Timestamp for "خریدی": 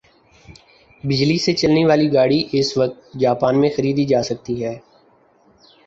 3.75-4.05